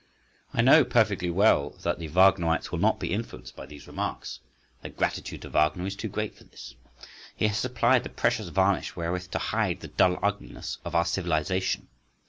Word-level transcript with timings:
I 0.51 0.63
know 0.63 0.83
perfectly 0.83 1.29
well 1.29 1.77
that 1.83 1.99
the 1.99 2.07
Wagnerites 2.07 2.71
will 2.71 2.79
not 2.79 2.99
be 2.99 3.13
influenced 3.13 3.55
by 3.55 3.67
these 3.67 3.85
remarks. 3.85 4.39
Their 4.81 4.89
gratitude 4.89 5.43
to 5.43 5.49
Wagner 5.49 5.85
is 5.85 5.95
too 5.95 6.07
great 6.09 6.33
for 6.35 6.43
this. 6.43 6.73
He 7.35 7.45
has 7.47 7.59
supplied 7.59 8.01
the 8.01 8.09
precious 8.09 8.47
varnish 8.47 8.95
wherewith 8.95 9.29
to 9.29 9.37
hide 9.37 9.81
the 9.81 9.89
dull 9.89 10.17
ugliness 10.23 10.79
of 10.83 10.95
our 10.95 11.05
civilisation. 11.05 11.87